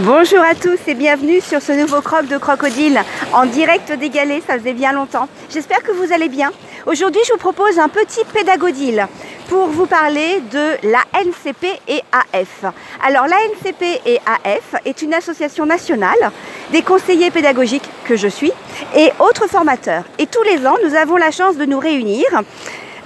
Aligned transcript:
Bonjour 0.00 0.38
à 0.38 0.54
tous 0.54 0.78
et 0.86 0.94
bienvenue 0.94 1.40
sur 1.40 1.60
ce 1.60 1.72
nouveau 1.72 2.00
croc 2.00 2.28
de 2.28 2.38
crocodile 2.38 3.00
en 3.32 3.46
direct 3.46 3.90
des 3.90 4.10
galets, 4.10 4.44
ça 4.46 4.56
faisait 4.56 4.72
bien 4.72 4.92
longtemps. 4.92 5.28
J'espère 5.50 5.82
que 5.82 5.90
vous 5.90 6.12
allez 6.12 6.28
bien. 6.28 6.52
Aujourd'hui, 6.86 7.20
je 7.26 7.32
vous 7.32 7.38
propose 7.38 7.80
un 7.80 7.88
petit 7.88 8.24
pédagodile 8.32 9.08
pour 9.48 9.66
vous 9.66 9.86
parler 9.86 10.40
de 10.52 10.76
la 10.88 11.00
NCP 11.20 11.80
et 11.88 12.00
AF. 12.12 12.64
Alors, 13.04 13.26
la 13.26 13.38
NCP 13.48 14.00
et 14.06 14.20
AF 14.24 14.80
est 14.84 15.02
une 15.02 15.14
association 15.14 15.66
nationale 15.66 16.30
des 16.70 16.82
conseillers 16.82 17.32
pédagogiques 17.32 17.90
que 18.04 18.14
je 18.14 18.28
suis 18.28 18.52
et 18.94 19.10
autres 19.18 19.48
formateurs. 19.48 20.04
Et 20.20 20.28
tous 20.28 20.44
les 20.44 20.64
ans, 20.64 20.76
nous 20.84 20.94
avons 20.94 21.16
la 21.16 21.32
chance 21.32 21.56
de 21.56 21.64
nous 21.64 21.80
réunir 21.80 22.24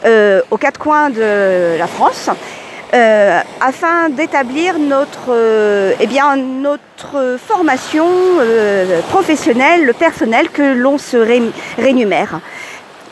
euh, 0.04 0.42
aux 0.50 0.58
quatre 0.58 0.78
coins 0.78 1.08
de 1.08 1.78
la 1.78 1.86
France 1.86 2.28
euh, 2.94 3.40
afin 3.60 4.10
d'établir 4.10 4.78
notre, 4.78 5.30
euh, 5.30 5.94
eh 6.00 6.06
bien, 6.06 6.36
notre 6.36 7.38
formation 7.38 8.06
euh, 8.40 9.00
professionnelle, 9.08 9.86
le 9.86 9.94
personnel 9.94 10.50
que 10.50 10.74
l'on 10.74 10.98
se 10.98 11.16
rémunère. 11.78 12.40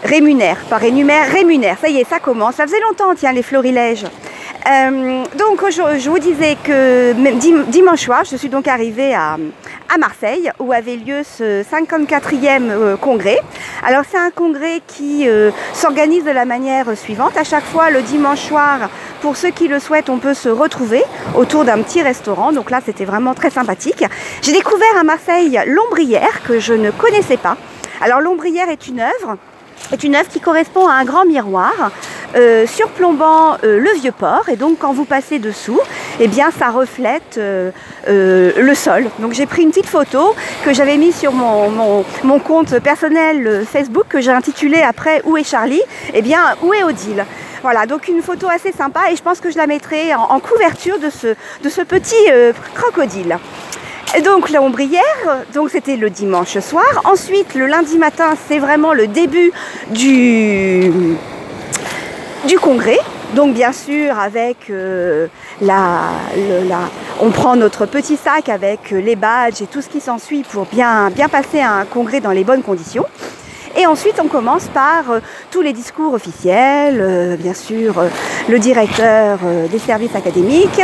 Rémunère, 0.04 0.56
pas 0.68 0.76
rémunère, 0.76 1.30
rémunère. 1.30 1.76
Ça 1.80 1.88
y 1.88 1.98
est, 1.98 2.08
ça 2.08 2.20
commence. 2.20 2.56
Ça 2.56 2.64
faisait 2.64 2.80
longtemps, 2.80 3.14
tiens, 3.14 3.32
les 3.32 3.42
florilèges. 3.42 4.04
Euh, 4.68 5.24
donc 5.38 5.64
je 5.70 6.10
vous 6.10 6.18
disais 6.18 6.56
que 6.62 7.14
dimanche 7.70 8.04
soir, 8.04 8.24
je 8.30 8.36
suis 8.36 8.50
donc 8.50 8.68
arrivée 8.68 9.14
à, 9.14 9.38
à 9.92 9.98
Marseille 9.98 10.50
où 10.58 10.72
avait 10.72 10.96
lieu 10.96 11.22
ce 11.24 11.62
54e 11.62 12.70
euh, 12.70 12.96
congrès. 12.96 13.38
Alors 13.82 14.02
c'est 14.10 14.18
un 14.18 14.30
congrès 14.30 14.82
qui 14.86 15.26
euh, 15.26 15.50
s'organise 15.72 16.24
de 16.24 16.30
la 16.30 16.44
manière 16.44 16.96
suivante. 16.96 17.36
À 17.38 17.44
chaque 17.44 17.64
fois 17.64 17.90
le 17.90 18.02
dimanche 18.02 18.40
soir, 18.40 18.90
pour 19.20 19.36
ceux 19.36 19.50
qui 19.50 19.68
le 19.68 19.78
souhaitent, 19.78 20.10
on 20.10 20.18
peut 20.18 20.34
se 20.34 20.48
retrouver 20.48 21.02
autour 21.36 21.64
d'un 21.64 21.82
petit 21.82 22.02
restaurant. 22.02 22.52
Donc 22.52 22.70
là 22.70 22.80
c'était 22.84 23.04
vraiment 23.04 23.34
très 23.34 23.50
sympathique. 23.50 24.04
J'ai 24.42 24.52
découvert 24.52 24.96
à 24.98 25.04
Marseille 25.04 25.60
l'ombrière 25.66 26.42
que 26.46 26.58
je 26.58 26.74
ne 26.74 26.90
connaissais 26.90 27.36
pas. 27.36 27.56
Alors 28.00 28.20
l'ombrière 28.20 28.68
est 28.68 28.88
une 28.88 29.00
œuvre 29.00 29.36
est 29.92 30.04
une 30.04 30.14
œuvre 30.14 30.28
qui 30.28 30.40
correspond 30.40 30.86
à 30.86 30.92
un 30.92 31.04
grand 31.04 31.24
miroir 31.24 31.90
euh, 32.36 32.64
surplombant 32.66 33.54
euh, 33.64 33.80
le 33.80 33.90
vieux 34.00 34.12
port 34.12 34.48
et 34.48 34.54
donc 34.54 34.78
quand 34.78 34.92
vous 34.92 35.04
passez 35.04 35.40
dessous, 35.40 35.80
eh 36.20 36.28
bien 36.28 36.50
ça 36.56 36.68
reflète 36.68 37.38
euh, 37.38 37.72
le 38.06 38.74
sol. 38.74 39.06
Donc 39.18 39.32
j'ai 39.32 39.46
pris 39.46 39.62
une 39.62 39.70
petite 39.70 39.86
photo 39.86 40.34
que 40.64 40.72
j'avais 40.72 40.96
mise 40.96 41.16
sur 41.16 41.32
mon, 41.32 42.04
mon, 42.22 42.38
compte 42.38 42.78
personnel 42.78 43.64
Facebook 43.70 44.04
que 44.08 44.20
j'ai 44.20 44.30
intitulé 44.30 44.80
après 44.80 45.22
Où 45.24 45.36
est 45.36 45.44
Charlie? 45.44 45.82
Eh 46.14 46.22
bien 46.22 46.40
Où 46.62 46.72
est 46.72 46.84
Odile? 46.84 47.24
Voilà, 47.62 47.86
donc 47.86 48.08
une 48.08 48.22
photo 48.22 48.48
assez 48.48 48.72
sympa 48.72 49.10
et 49.10 49.16
je 49.16 49.22
pense 49.22 49.40
que 49.40 49.50
je 49.50 49.58
la 49.58 49.66
mettrai 49.66 50.14
en, 50.14 50.40
couverture 50.40 50.98
de 50.98 51.10
ce, 51.10 51.82
petit 51.82 52.14
crocodile. 52.74 53.38
Et 54.16 54.22
donc 54.22 54.50
l'ombrière, 54.50 55.02
donc 55.54 55.70
c'était 55.70 55.96
le 55.96 56.10
dimanche 56.10 56.58
soir. 56.58 57.02
Ensuite, 57.04 57.54
le 57.54 57.66
lundi 57.66 57.98
matin, 57.98 58.34
c'est 58.48 58.58
vraiment 58.58 58.92
le 58.92 59.06
début 59.06 59.52
du 59.90 60.90
du 62.46 62.58
congrès. 62.58 62.98
Donc 63.34 63.54
bien 63.54 63.72
sûr 63.72 64.18
avec 64.18 64.70
euh, 64.70 65.28
la, 65.60 66.10
on 67.20 67.30
prend 67.30 67.54
notre 67.54 67.86
petit 67.86 68.16
sac 68.16 68.48
avec 68.48 68.92
euh, 68.92 69.00
les 69.00 69.14
badges 69.14 69.62
et 69.62 69.66
tout 69.66 69.82
ce 69.82 69.88
qui 69.88 70.00
s'ensuit 70.00 70.42
pour 70.42 70.66
bien, 70.66 71.10
bien 71.10 71.28
passer 71.28 71.60
un 71.60 71.84
congrès 71.84 72.20
dans 72.20 72.32
les 72.32 72.42
bonnes 72.42 72.62
conditions. 72.62 73.06
Et 73.80 73.86
ensuite, 73.86 74.20
on 74.22 74.28
commence 74.28 74.68
par 74.68 75.10
euh, 75.10 75.20
tous 75.50 75.62
les 75.62 75.72
discours 75.72 76.12
officiels, 76.12 77.38
bien 77.40 77.54
sûr, 77.54 77.94
le 78.46 78.58
directeur 78.58 79.38
des 79.70 79.78
services 79.78 80.14
académiques, 80.14 80.82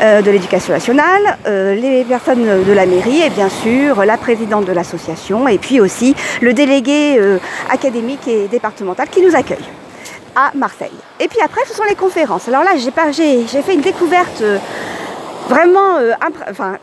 de 0.00 0.30
l'éducation 0.30 0.72
nationale, 0.72 1.38
les 1.46 2.04
personnes 2.04 2.64
de 2.64 2.72
la 2.72 2.86
mairie 2.86 3.22
et 3.22 3.30
bien 3.30 3.48
sûr 3.48 4.04
la 4.04 4.16
présidente 4.16 4.66
de 4.66 4.72
l'association 4.72 5.48
et 5.48 5.58
puis 5.58 5.80
aussi 5.80 6.14
le 6.42 6.52
délégué 6.52 7.18
académique 7.70 8.28
et 8.28 8.46
départemental 8.46 9.08
qui 9.08 9.22
nous 9.22 9.34
accueille 9.34 9.64
à 10.36 10.52
Marseille. 10.54 10.92
Et 11.18 11.28
puis 11.28 11.40
après, 11.42 11.62
ce 11.66 11.74
sont 11.74 11.84
les 11.84 11.94
conférences. 11.94 12.46
Alors 12.46 12.62
là, 12.62 12.72
j'ai 12.76 13.62
fait 13.62 13.74
une 13.74 13.80
découverte 13.80 14.42
euh, 14.42 14.58
vraiment 15.48 15.96
euh, 15.98 16.12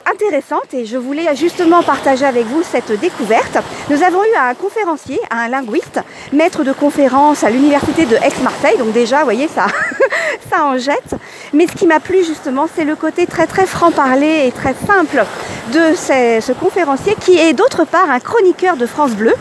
intéressante 0.10 0.74
et 0.74 0.86
je 0.86 0.98
voulais 0.98 1.36
justement 1.36 1.84
partager 1.84 2.26
avec 2.26 2.46
vous 2.46 2.64
cette 2.64 2.92
découverte. 3.00 3.58
Nous 3.90 4.02
avons 4.04 4.24
eu 4.24 4.36
un 4.40 4.54
conférencier, 4.54 5.20
un 5.32 5.50
linguiste, 5.50 6.00
maître 6.32 6.64
de 6.64 6.72
conférence 6.72 7.44
à 7.44 7.50
l'université 7.50 8.06
de 8.06 8.16
Aix-Marseille. 8.16 8.78
Donc 8.78 8.94
déjà, 8.94 9.20
vous 9.20 9.26
voyez, 9.26 9.48
ça, 9.48 9.68
ça 10.50 10.66
en 10.66 10.78
jette. 10.78 11.16
Mais 11.54 11.68
ce 11.68 11.74
qui 11.74 11.88
m'a 11.88 12.00
plu 12.00 12.24
justement, 12.24 12.68
c'est 12.74 12.86
le 12.86 12.96
côté 12.96 13.28
très 13.28 13.48
très 13.48 13.66
franc-parler 13.66 14.48
et 14.48 14.52
très 14.52 14.74
simple 14.88 15.24
de 15.72 15.96
ce, 15.96 16.54
conférencier 16.54 17.16
qui 17.20 17.38
est 17.38 17.54
d'autre 17.54 17.86
part 17.86 18.10
un 18.10 18.20
chroniqueur 18.20 18.78
de 18.78 18.86
France 18.86 19.12
Bleu 19.12 19.34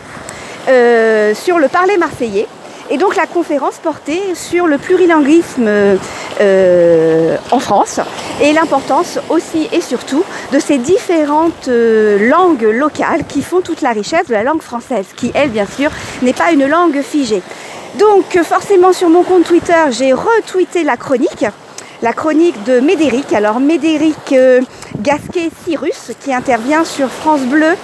euh, 0.67 1.33
sur 1.33 1.59
le 1.59 1.67
parler 1.67 1.97
marseillais. 1.97 2.47
Et 2.89 2.97
donc 2.97 3.15
la 3.15 3.25
conférence 3.25 3.77
portait 3.77 4.35
sur 4.35 4.67
le 4.67 4.77
plurilinguisme 4.77 5.69
euh, 6.41 7.37
en 7.51 7.59
France 7.59 7.99
et 8.43 8.53
l'importance 8.53 9.17
aussi 9.29 9.67
et 9.71 9.81
surtout 9.81 10.23
de 10.51 10.59
ces 10.59 10.77
différentes 10.77 11.69
euh, 11.69 12.29
langues 12.29 12.61
locales 12.61 13.25
qui 13.27 13.41
font 13.41 13.61
toute 13.61 13.81
la 13.81 13.91
richesse 13.91 14.27
de 14.27 14.33
la 14.33 14.43
langue 14.43 14.61
française, 14.61 15.07
qui 15.15 15.31
elle 15.33 15.49
bien 15.49 15.65
sûr 15.65 15.89
n'est 16.21 16.33
pas 16.33 16.51
une 16.51 16.67
langue 16.67 17.01
figée. 17.01 17.41
Donc 17.97 18.37
forcément 18.43 18.93
sur 18.93 19.09
mon 19.09 19.23
compte 19.23 19.45
Twitter, 19.45 19.83
j'ai 19.91 20.13
retweeté 20.13 20.83
la 20.83 20.97
chronique 20.97 21.45
la 22.03 22.11
chronique 22.11 22.61
de 22.65 22.81
Médéric. 22.81 23.31
Alors 23.31 23.61
Médéric 23.61 24.33
euh, 24.33 24.61
Gasquet-Cyrus 24.99 26.11
qui 26.19 26.33
intervient 26.33 26.83
sur 26.83 27.09
France 27.09 27.41
Bleu. 27.41 27.75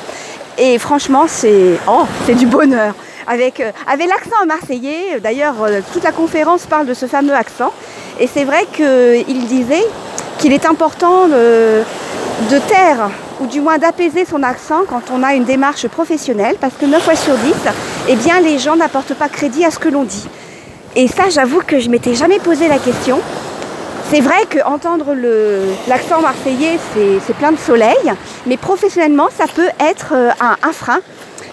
Et 0.57 0.77
franchement, 0.77 1.23
c'est 1.27 1.77
oh, 1.87 2.03
c'est 2.25 2.35
du 2.35 2.45
bonheur 2.45 2.93
avec, 3.27 3.61
euh, 3.61 3.71
l'accent 3.87 4.45
marseillais. 4.45 5.19
D'ailleurs, 5.21 5.55
euh, 5.61 5.79
toute 5.93 6.03
la 6.03 6.11
conférence 6.11 6.65
parle 6.65 6.85
de 6.85 6.93
ce 6.93 7.05
fameux 7.05 7.33
accent. 7.33 7.71
Et 8.19 8.27
c'est 8.27 8.43
vrai 8.43 8.65
qu'il 8.73 9.47
disait 9.47 9.85
qu'il 10.39 10.53
est 10.53 10.65
important 10.65 11.27
de, 11.27 11.83
taire 12.67 13.09
ou 13.39 13.45
du 13.45 13.61
moins 13.61 13.77
d'apaiser 13.77 14.25
son 14.25 14.41
accent 14.41 14.81
quand 14.87 15.03
on 15.13 15.21
a 15.21 15.33
une 15.35 15.43
démarche 15.43 15.87
professionnelle, 15.87 16.55
parce 16.59 16.73
que 16.75 16.85
9 16.85 17.03
fois 17.03 17.15
sur 17.15 17.35
10, 17.35 17.53
eh 18.07 18.15
bien, 18.15 18.39
les 18.39 18.57
gens 18.57 18.75
n'apportent 18.75 19.13
pas 19.13 19.29
crédit 19.29 19.63
à 19.65 19.71
ce 19.71 19.79
que 19.79 19.89
l'on 19.89 20.03
dit. 20.03 20.27
Et 20.95 21.07
ça, 21.07 21.29
j'avoue 21.29 21.61
que 21.61 21.79
je 21.79 21.89
m'étais 21.89 22.15
jamais 22.15 22.39
posé 22.39 22.67
la 22.67 22.79
question. 22.79 23.19
C'est 24.09 24.21
vrai 24.21 24.37
qu'entendre 24.51 25.13
l'accent 25.87 26.21
marseillais, 26.21 26.79
c'est 26.95 27.35
plein 27.35 27.51
de 27.51 27.59
soleil, 27.59 28.11
mais 28.47 28.57
professionnellement, 28.57 29.27
ça 29.37 29.45
peut 29.53 29.69
être 29.79 30.13
euh, 30.13 30.31
un 30.39 30.73
frein 30.73 30.99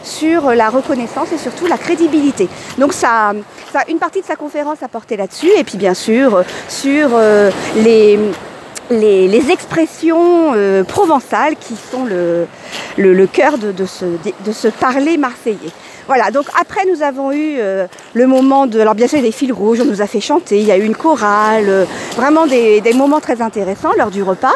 sur 0.03 0.55
la 0.55 0.71
reconnaissance 0.71 1.33
et 1.33 1.39
surtout 1.39 1.67
la 1.67 1.77
crédibilité. 1.77 2.49
Donc 2.79 2.93
ça, 2.93 3.33
une 3.89 3.99
partie 3.99 4.21
de 4.23 4.27
sa 4.27 4.37
conférence 4.37 4.83
a 4.83 4.89
porté 4.89 5.17
là-dessus 5.17 5.51
et 5.59 5.65
puis 5.65 5.77
bien 5.77 5.95
sûr 5.95 6.45
sur 6.69 7.11
euh, 7.13 7.51
les, 7.77 8.19
les, 8.91 9.51
expressions 9.51 10.53
euh, 10.55 10.85
provençales 10.85 11.57
qui 11.57 11.75
sont 11.91 12.05
le, 12.05 12.47
le, 12.97 13.27
cœur 13.27 13.59
de, 13.59 13.73
ce, 13.87 14.05
de 14.05 14.53
ce 14.53 14.69
parler 14.69 15.17
marseillais. 15.17 15.73
Voilà, 16.07 16.31
donc 16.31 16.47
après 16.61 16.85
nous 16.87 17.03
avons 17.03 17.33
eu 17.33 17.57
euh, 17.59 17.87
le 18.15 18.27
moment 18.27 18.67
de... 18.67 18.79
Alors 18.79 18.95
bien 18.95 19.09
sûr 19.09 19.21
des 19.21 19.33
fils 19.33 19.51
rouges, 19.51 19.81
on 19.81 19.85
nous 19.87 20.03
a 20.03 20.07
fait 20.07 20.21
chanter, 20.21 20.61
il 20.61 20.67
y 20.67 20.71
a 20.71 20.77
eu 20.77 20.85
une 20.85 20.95
chorale, 20.95 21.87
vraiment 22.17 22.47
des, 22.47 22.81
moments 22.95 23.21
très 23.21 23.43
intéressants 23.43 23.93
lors 23.99 24.11
du 24.11 24.23
repas. 24.23 24.55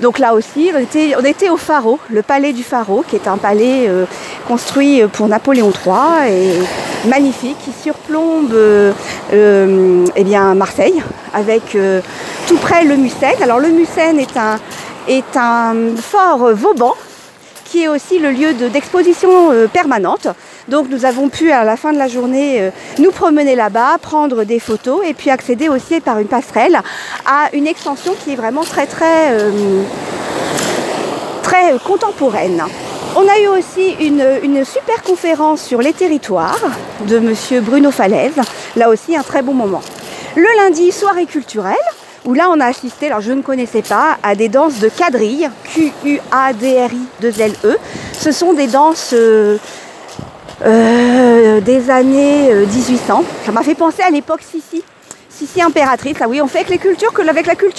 Donc 0.00 0.18
là 0.18 0.34
aussi, 0.34 0.70
on 0.74 1.24
était, 1.24 1.48
au 1.50 1.56
Pharaon, 1.56 1.98
le 2.10 2.22
palais 2.22 2.52
du 2.52 2.62
Pharaon, 2.64 3.02
qui 3.06 3.16
est 3.16 3.28
un 3.28 3.36
palais 3.36 3.88
euh, 3.88 4.06
construit 4.48 5.02
pour 5.12 5.28
Napoléon 5.28 5.70
III 5.70 6.30
et 6.32 7.08
magnifique, 7.08 7.56
qui 7.64 7.70
surplombe 7.72 8.52
euh, 8.52 8.92
euh, 9.32 10.04
eh 10.16 10.24
bien, 10.24 10.54
Marseille, 10.54 11.02
avec 11.32 11.76
tout 12.46 12.56
près 12.56 12.84
le 12.84 12.96
Mucène. 12.96 13.42
Alors 13.42 13.58
le 13.58 13.68
Mucène 13.68 14.18
est 14.18 15.36
un, 15.36 15.96
fort 15.96 16.54
Vauban 16.54 16.94
qui 17.64 17.82
est 17.82 17.88
aussi 17.88 18.18
le 18.18 18.30
lieu 18.30 18.52
d'exposition 18.54 19.52
euh, 19.52 19.66
permanente. 19.66 20.28
Donc 20.68 20.88
nous 20.88 21.04
avons 21.04 21.28
pu 21.28 21.50
à 21.50 21.64
la 21.64 21.76
fin 21.76 21.92
de 21.92 21.98
la 21.98 22.06
journée 22.06 22.60
euh, 22.60 22.70
nous 22.98 23.10
promener 23.10 23.56
là-bas, 23.56 23.98
prendre 24.00 24.44
des 24.44 24.60
photos 24.60 25.00
et 25.04 25.14
puis 25.14 25.30
accéder 25.30 25.68
aussi 25.68 26.00
par 26.00 26.18
une 26.18 26.28
passerelle 26.28 26.78
à 27.26 27.48
une 27.52 27.66
extension 27.66 28.14
qui 28.22 28.32
est 28.32 28.36
vraiment 28.36 28.62
très 28.62 28.86
très 28.86 29.32
euh, 29.32 29.82
très 31.42 31.78
contemporaine. 31.84 32.62
On 33.16 33.28
a 33.28 33.38
eu 33.40 33.46
aussi 33.46 33.90
une, 34.00 34.24
une, 34.42 34.64
super 34.64 35.02
conférence 35.02 35.62
sur 35.62 35.80
les 35.80 35.92
territoires 35.92 36.60
de 37.06 37.18
monsieur 37.18 37.60
Bruno 37.60 37.90
Falaise. 37.90 38.40
Là 38.76 38.88
aussi 38.88 39.16
un 39.16 39.22
très 39.22 39.42
bon 39.42 39.54
moment. 39.54 39.82
Le 40.36 40.48
lundi, 40.56 40.90
soirée 40.90 41.26
culturelle 41.26 41.76
où 42.24 42.34
là 42.34 42.48
on 42.50 42.60
a 42.60 42.66
assisté, 42.66 43.06
alors 43.06 43.20
je 43.20 43.32
ne 43.32 43.42
connaissais 43.42 43.82
pas, 43.82 44.18
à 44.22 44.34
des 44.34 44.48
danses 44.48 44.80
de 44.80 44.88
quadrille, 44.88 45.50
Q-U-A-D-R-I-2-L-E. 45.74 47.76
Ce 48.12 48.32
sont 48.32 48.54
des 48.54 48.66
danses 48.66 49.10
euh, 49.12 49.58
euh, 50.64 51.60
des 51.60 51.90
années 51.90 52.54
1800. 52.54 53.20
Euh, 53.20 53.22
Ça 53.44 53.52
m'a 53.52 53.62
fait 53.62 53.74
penser 53.74 54.02
à 54.02 54.10
l'époque 54.10 54.40
Sissi. 54.42 54.82
Sissi 55.28 55.60
impératrice, 55.60 56.16
ah 56.20 56.26
oui, 56.28 56.40
on 56.40 56.46
fait 56.46 56.60
avec, 56.60 56.70
la 56.70 56.78
culture 56.78 57.12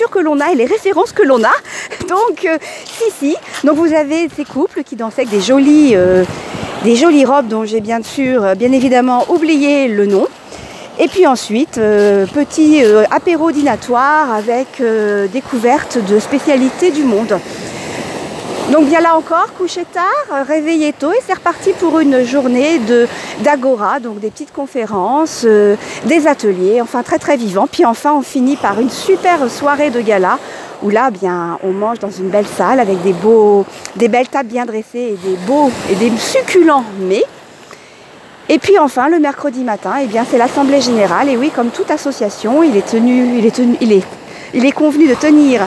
que 0.09 0.19
l'on 0.19 0.39
a 0.41 0.51
et 0.51 0.55
les 0.55 0.65
références 0.65 1.13
que 1.13 1.23
l'on 1.23 1.41
a. 1.43 1.53
Donc, 2.07 2.45
euh, 2.45 2.57
Sissi. 2.85 3.35
Donc, 3.63 3.77
vous 3.77 3.93
avez 3.93 4.29
ces 4.35 4.45
couples 4.45 4.83
qui 4.83 4.95
dansaient 4.95 5.21
avec 5.21 5.31
des 5.31 5.41
jolies, 5.41 5.95
des 6.83 6.95
jolies 6.95 7.25
robes 7.25 7.47
dont 7.47 7.65
j'ai 7.65 7.81
bien 7.81 8.03
sûr, 8.03 8.55
bien 8.55 8.71
évidemment, 8.71 9.25
oublié 9.29 9.87
le 9.87 10.05
nom. 10.05 10.27
Et 10.97 11.07
puis 11.07 11.27
ensuite, 11.27 11.75
petit 11.75 12.81
apéro 13.11 13.51
dînatoire 13.51 14.31
avec 14.33 14.81
découverte 15.31 15.97
de 16.05 16.19
spécialités 16.19 16.91
du 16.91 17.03
monde. 17.03 17.37
Donc 18.71 18.87
bien 18.87 18.99
là 18.99 19.15
encore, 19.15 19.53
coucher 19.55 19.85
tard, 19.85 20.45
réveiller 20.47 20.91
tôt 20.91 21.11
et 21.11 21.19
c'est 21.25 21.35
reparti 21.35 21.71
pour 21.73 21.99
une 21.99 22.23
journée 22.23 22.79
de 22.79 23.07
d'agora, 23.43 23.99
donc 23.99 24.19
des 24.19 24.31
petites 24.31 24.51
conférences, 24.51 25.43
euh, 25.45 25.75
des 26.05 26.25
ateliers, 26.25 26.81
enfin 26.81 27.03
très 27.03 27.19
très 27.19 27.37
vivant. 27.37 27.67
Puis 27.71 27.85
enfin 27.85 28.13
on 28.13 28.23
finit 28.23 28.55
par 28.55 28.79
une 28.79 28.89
super 28.89 29.51
soirée 29.51 29.91
de 29.91 30.01
gala 30.01 30.39
où 30.81 30.89
là 30.89 31.11
bien 31.11 31.59
on 31.63 31.73
mange 31.73 31.99
dans 31.99 32.09
une 32.09 32.29
belle 32.29 32.47
salle 32.47 32.79
avec 32.79 32.99
des 33.03 33.13
beaux, 33.13 33.65
des 33.97 34.07
belles 34.07 34.29
tables 34.29 34.49
bien 34.49 34.65
dressées 34.65 35.13
et 35.13 35.19
des 35.23 35.37
beaux 35.45 35.69
et 35.91 35.95
des 35.95 36.11
succulents 36.17 36.85
mets. 37.01 37.23
Et 38.47 38.59
puis 38.59 38.77
enfin 38.77 39.09
le 39.09 39.17
mercredi 39.17 39.63
matin, 39.63 39.93
eh 39.99 40.07
c'est 40.29 40.37
l'assemblée 40.37 40.79
générale 40.79 41.29
et 41.29 41.37
oui 41.37 41.49
comme 41.49 41.69
toute 41.69 41.89
association, 41.89 42.61
il 42.61 42.77
est 42.77 42.85
tenu, 42.85 43.39
il 44.53 44.65
est 44.65 44.71
convenu 44.71 45.07
de 45.07 45.15
tenir 45.15 45.61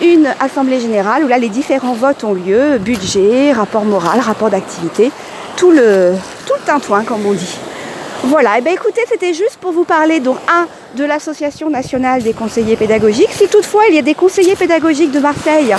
une 0.00 0.28
assemblée 0.38 0.78
générale 0.78 1.24
où 1.24 1.28
là 1.28 1.38
les 1.38 1.48
différents 1.48 1.92
votes 1.92 2.22
ont 2.22 2.32
lieu, 2.32 2.78
budget, 2.78 3.52
rapport 3.52 3.84
moral, 3.84 4.20
rapport 4.20 4.48
d'activité, 4.48 5.10
tout 5.56 5.72
le, 5.72 6.12
tout 6.46 6.54
tintouin 6.64 7.02
comme 7.02 7.26
on 7.26 7.32
dit. 7.32 7.58
Voilà, 8.22 8.58
et 8.58 8.62
eh 8.64 8.72
écoutez, 8.74 9.00
c'était 9.08 9.32
juste 9.32 9.56
pour 9.60 9.72
vous 9.72 9.84
parler 9.84 10.20
donc 10.20 10.36
un 10.46 10.68
de 10.96 11.04
l'Association 11.04 11.68
nationale 11.68 12.22
des 12.22 12.32
conseillers 12.32 12.76
pédagogiques. 12.76 13.32
Si 13.32 13.48
toutefois 13.48 13.82
il 13.88 13.96
y 13.96 13.98
a 13.98 14.02
des 14.02 14.14
conseillers 14.14 14.56
pédagogiques 14.56 15.10
de 15.10 15.20
Marseille 15.20 15.74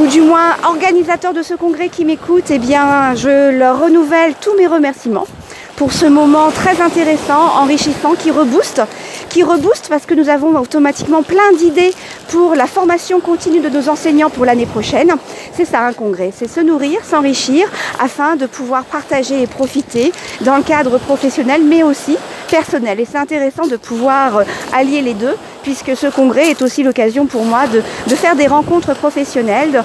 ou 0.00 0.06
du 0.06 0.20
moins 0.20 0.56
organisateurs 0.64 1.32
de 1.32 1.42
ce 1.42 1.54
congrès 1.54 1.90
qui 1.90 2.04
m'écoutent, 2.04 2.50
eh 2.50 2.58
bien 2.58 3.14
je 3.14 3.56
leur 3.56 3.80
renouvelle 3.80 4.34
tous 4.40 4.56
mes 4.56 4.66
remerciements 4.66 5.26
pour 5.76 5.92
ce 5.92 6.06
moment 6.06 6.50
très 6.50 6.80
intéressant, 6.80 7.60
enrichissant, 7.60 8.14
qui 8.14 8.30
rebooste, 8.30 8.82
qui 9.28 9.42
rebooste 9.42 9.88
parce 9.88 10.06
que 10.06 10.14
nous 10.14 10.28
avons 10.28 10.58
automatiquement 10.58 11.22
plein 11.22 11.52
d'idées 11.58 11.92
pour 12.28 12.54
la 12.54 12.66
formation 12.66 13.20
continue 13.20 13.60
de 13.60 13.68
nos 13.68 13.88
enseignants 13.88 14.30
pour 14.30 14.46
l'année 14.46 14.66
prochaine. 14.66 15.12
C'est 15.52 15.66
ça 15.66 15.80
un 15.80 15.92
congrès, 15.92 16.32
c'est 16.34 16.48
se 16.48 16.60
nourrir, 16.60 17.04
s'enrichir 17.04 17.68
afin 18.00 18.36
de 18.36 18.46
pouvoir 18.46 18.84
partager 18.84 19.42
et 19.42 19.46
profiter 19.46 20.12
dans 20.40 20.56
le 20.56 20.62
cadre 20.62 20.98
professionnel 20.98 21.62
mais 21.62 21.82
aussi 21.82 22.16
personnel. 22.50 22.98
Et 22.98 23.04
c'est 23.04 23.18
intéressant 23.18 23.66
de 23.66 23.76
pouvoir 23.76 24.42
allier 24.72 25.02
les 25.02 25.14
deux 25.14 25.34
puisque 25.66 25.96
ce 25.96 26.06
congrès 26.06 26.50
est 26.50 26.62
aussi 26.62 26.84
l'occasion 26.84 27.26
pour 27.26 27.44
moi 27.44 27.64
de, 27.66 27.80
faire 28.14 28.36
des 28.36 28.46
rencontres 28.46 28.94
professionnelles, 28.94 29.82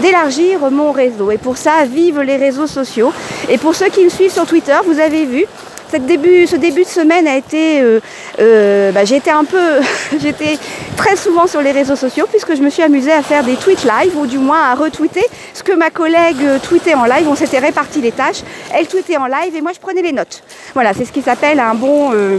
d'élargir 0.00 0.70
mon 0.70 0.92
réseau. 0.92 1.32
Et 1.32 1.38
pour 1.38 1.56
ça, 1.56 1.84
vive 1.92 2.20
les 2.20 2.36
réseaux 2.36 2.68
sociaux. 2.68 3.12
Et 3.48 3.58
pour 3.58 3.74
ceux 3.74 3.88
qui 3.88 4.04
me 4.04 4.10
suivent 4.10 4.30
sur 4.30 4.46
Twitter, 4.46 4.76
vous 4.86 5.00
avez 5.00 5.24
vu, 5.24 5.44
ce 5.90 5.96
début 5.96 6.84
de 6.84 6.88
semaine 6.88 7.26
a 7.26 7.36
été. 7.36 7.80
Euh, 7.80 7.98
euh, 8.38 8.92
bah, 8.92 9.04
j'étais 9.04 9.32
un 9.32 9.44
peu. 9.44 9.80
j'étais 10.20 10.56
très 10.96 11.16
souvent 11.16 11.48
sur 11.48 11.62
les 11.62 11.72
réseaux 11.72 11.96
sociaux 11.96 12.26
puisque 12.30 12.54
je 12.54 12.62
me 12.62 12.70
suis 12.70 12.84
amusée 12.84 13.12
à 13.12 13.22
faire 13.22 13.42
des 13.42 13.56
tweets 13.56 13.84
live 13.84 14.16
ou 14.16 14.28
du 14.28 14.38
moins 14.38 14.70
à 14.70 14.76
retweeter 14.76 15.26
ce 15.52 15.64
que 15.64 15.72
ma 15.72 15.90
collègue 15.90 16.60
tweetait 16.62 16.94
en 16.94 17.06
live. 17.06 17.26
On 17.28 17.34
s'était 17.34 17.58
réparti 17.58 18.00
les 18.00 18.12
tâches. 18.12 18.42
Elle 18.72 18.86
tweetait 18.86 19.16
en 19.16 19.26
live 19.26 19.56
et 19.56 19.60
moi 19.60 19.72
je 19.74 19.80
prenais 19.80 20.02
les 20.02 20.12
notes. 20.12 20.44
Voilà, 20.74 20.94
c'est 20.94 21.04
ce 21.04 21.12
qui 21.12 21.22
s'appelle 21.22 21.58
un 21.58 21.74
bon. 21.74 22.12
Euh, 22.14 22.38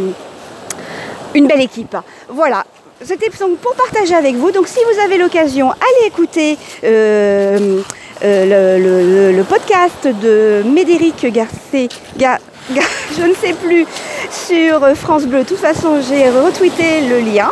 une 1.34 1.48
belle 1.48 1.62
équipe. 1.62 1.96
Voilà, 2.30 2.66
c'était 3.02 3.30
pour 3.30 3.76
partager 3.76 4.16
avec 4.16 4.36
vous. 4.36 4.52
Donc 4.52 4.68
si 4.68 4.80
vous 4.92 5.00
avez 5.00 5.18
l'occasion, 5.18 5.72
allez 5.72 6.08
écouter 6.08 6.58
euh, 6.84 7.82
euh, 8.24 9.32
le, 9.32 9.44
podcast 9.44 10.08
de 10.08 10.64
Médéric 10.66 11.26
Garcé, 11.32 11.90
je 13.18 13.24
ne 13.24 13.34
sais 13.34 13.54
plus, 13.54 13.86
sur 14.30 14.96
France 14.96 15.26
Bleu. 15.26 15.40
De 15.40 15.48
toute 15.48 15.58
façon, 15.58 16.02
j'ai 16.08 16.30
retweeté 16.30 17.02
le 17.10 17.20
lien. 17.20 17.52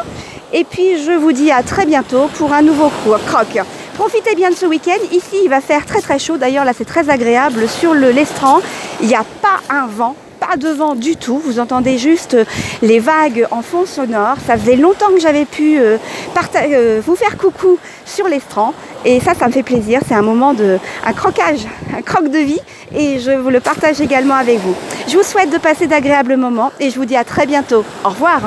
Et 0.54 0.64
puis 0.64 1.04
je 1.04 1.12
vous 1.12 1.32
dis 1.32 1.52
à 1.52 1.64
très 1.64 1.86
bientôt 1.86 2.28
pour 2.36 2.54
un 2.54 2.62
nouveau 2.62 2.90
croc. 3.28 3.60
Profitez 3.96 4.36
bien 4.36 4.50
de 4.50 4.56
ce 4.56 4.66
week-end. 4.66 5.00
Ici, 5.12 5.38
il 5.44 5.50
va 5.50 5.62
faire 5.62 5.86
très 5.86 6.02
très 6.02 6.18
chaud. 6.18 6.38
D'ailleurs, 6.38 6.66
là, 6.66 6.72
c'est 6.76 6.86
très 6.86 7.10
agréable 7.10 7.68
sur 7.68 7.94
le 7.94 8.12
l'estran. 8.12 8.60
Il 9.02 9.08
n'y 9.08 9.16
a 9.16 9.26
pas 9.42 9.60
un 9.70 9.88
vent 9.88 10.16
pas 10.52 10.58
de 10.58 10.68
vent 10.68 10.96
du 10.96 11.16
tout, 11.16 11.38
vous 11.38 11.60
entendez 11.60 11.98
juste 11.98 12.34
euh, 12.34 12.44
les 12.82 13.00
vagues 13.00 13.48
en 13.52 13.62
fond 13.62 13.86
sonore. 13.86 14.36
Ça 14.46 14.58
faisait 14.58 14.76
longtemps 14.76 15.10
que 15.14 15.20
j'avais 15.22 15.46
pu 15.46 15.80
euh, 15.80 15.98
euh, 16.56 17.02
vous 17.06 17.16
faire 17.16 17.38
coucou 17.38 17.78
sur 18.06 18.28
l'estran 18.28 18.74
et 19.06 19.22
ça, 19.22 19.34
ça 19.34 19.48
me 19.48 19.54
fait 19.54 19.64
plaisir. 19.64 20.02
C'est 20.06 20.14
un 20.14 20.22
moment 20.22 20.54
de, 20.54 20.78
un 21.06 21.14
croquage, 21.14 21.62
un 21.98 22.02
croque 22.02 22.30
de 22.30 22.40
vie 22.40 22.60
et 22.94 23.20
je 23.20 23.32
vous 23.32 23.50
le 23.50 23.62
partage 23.62 24.02
également 24.02 24.36
avec 24.36 24.60
vous. 24.60 24.76
Je 25.08 25.16
vous 25.16 25.24
souhaite 25.24 25.54
de 25.54 25.58
passer 25.58 25.88
d'agréables 25.88 26.36
moments 26.36 26.74
et 26.82 26.90
je 26.90 26.96
vous 26.98 27.06
dis 27.06 27.16
à 27.16 27.24
très 27.24 27.46
bientôt. 27.46 27.86
Au 28.04 28.10
revoir. 28.10 28.42